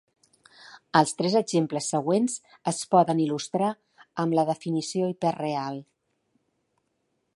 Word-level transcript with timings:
Els 0.99 1.11
tres 1.17 1.35
exemples 1.39 1.89
següents 1.93 2.37
es 2.71 2.79
poden 2.95 3.21
il·lustrar 3.27 3.69
amb 4.25 4.39
la 4.41 4.47
definició 4.51 5.11
hiperreal. 5.13 5.79